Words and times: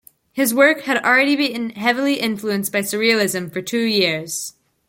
His 0.33 0.51
work 0.51 0.81
had 0.85 0.97
already 1.05 1.35
been 1.35 1.69
heavily 1.75 2.15
influenced 2.15 2.71
by 2.71 2.79
surrealism 2.81 3.53
for 3.53 3.61
two 3.61 3.83
years. 3.83 4.55